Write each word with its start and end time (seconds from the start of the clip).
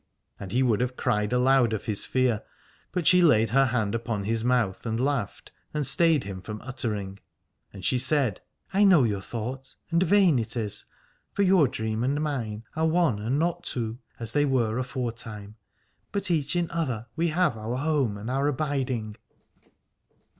And 0.39 0.51
he 0.51 0.63
would 0.63 0.81
have 0.81 0.97
cried 0.97 1.31
aloud 1.31 1.73
of 1.73 1.85
his 1.85 2.05
fear, 2.05 2.41
but 2.91 3.05
she 3.05 3.21
laid 3.21 3.51
her 3.51 3.67
hand 3.67 3.93
upon 3.93 4.23
his 4.23 4.43
mouth 4.43 4.83
and 4.83 4.99
laughed 4.99 5.51
and 5.75 5.85
stayed 5.85 6.23
him 6.23 6.41
from 6.41 6.59
uttering. 6.63 7.19
And 7.71 7.85
she 7.85 7.99
said: 7.99 8.41
I 8.73 8.83
know 8.83 9.03
your 9.03 9.21
thought, 9.21 9.75
and 9.91 10.01
vain 10.01 10.39
it 10.39 10.57
is: 10.57 10.85
for 11.33 11.43
your 11.43 11.67
dream 11.67 12.03
and 12.03 12.19
mine 12.19 12.63
are 12.75 12.87
one 12.87 13.19
and 13.19 13.37
not 13.37 13.63
two, 13.63 13.99
as 14.19 14.31
they 14.33 14.43
were 14.43 14.79
aforetime, 14.79 15.55
but 16.11 16.31
each 16.31 16.55
in 16.55 16.71
other 16.71 17.05
we 17.15 17.27
have 17.27 17.55
our 17.55 17.75
home 17.77 18.17
and 18.17 18.27
our 18.31 18.47
abiding. 18.47 19.17